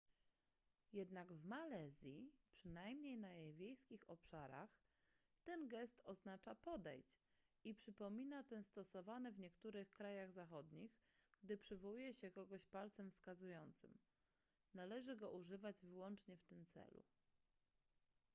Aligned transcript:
jednak 0.93 1.33
w 1.33 1.45
malezji 1.45 2.31
przynajmniej 2.55 3.17
na 3.17 3.31
jej 3.33 3.53
wiejskich 3.53 4.09
obszarach 4.09 4.79
ten 5.43 5.67
gest 5.67 6.01
oznacza 6.03 6.55
podejdź 6.55 7.21
i 7.63 7.75
przypomina 7.75 8.43
ten 8.43 8.63
stosowany 8.63 9.31
w 9.31 9.39
niektórych 9.39 9.91
krajach 9.91 10.31
zachodnich 10.31 10.99
gdy 11.43 11.57
przywołuje 11.57 12.13
się 12.13 12.31
kogoś 12.31 12.65
palcem 12.65 13.11
wskazującym 13.11 13.97
należy 14.73 15.15
go 15.15 15.31
używać 15.31 15.81
wyłącznie 15.85 16.37
w 16.37 16.43
tym 16.43 16.65
celu 16.65 17.03